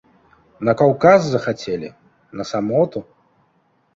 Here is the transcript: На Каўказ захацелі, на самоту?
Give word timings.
На 0.67 0.73
Каўказ 0.79 1.21
захацелі, 1.33 1.89
на 2.39 2.43
самоту? 2.53 2.99